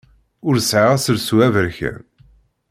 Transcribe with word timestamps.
Ur 0.47 0.55
sɛiɣ 0.59 0.89
aselsu 0.95 1.35
aberkan. 1.47 2.01